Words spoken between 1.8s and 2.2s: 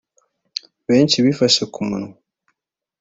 munwa